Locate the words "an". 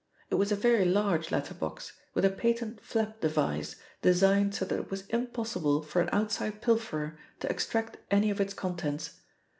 6.01-6.09